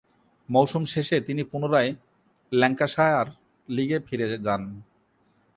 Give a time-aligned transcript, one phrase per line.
[0.49, 1.91] মৌসুম শেষে তিনি পুনরায়
[2.51, 3.27] ল্যাঙ্কাশায়ার
[3.69, 4.61] লীগে ফিরে যান।